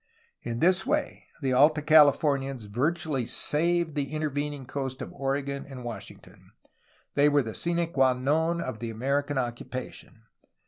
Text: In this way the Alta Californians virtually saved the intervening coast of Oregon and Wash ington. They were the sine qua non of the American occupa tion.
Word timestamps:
In 0.41 0.57
this 0.61 0.83
way 0.83 1.27
the 1.43 1.53
Alta 1.53 1.83
Californians 1.83 2.65
virtually 2.65 3.23
saved 3.23 3.93
the 3.93 4.11
intervening 4.11 4.65
coast 4.65 4.99
of 4.99 5.13
Oregon 5.13 5.63
and 5.69 5.83
Wash 5.83 6.07
ington. 6.09 6.45
They 7.13 7.29
were 7.29 7.43
the 7.43 7.53
sine 7.53 7.85
qua 7.93 8.13
non 8.13 8.61
of 8.61 8.79
the 8.79 8.89
American 8.89 9.37
occupa 9.37 9.93
tion. 9.93 10.23